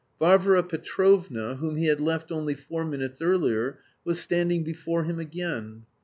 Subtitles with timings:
[0.17, 5.83] Varvara Petrovna, whom he had left only four minutes earlier, was standing before him again.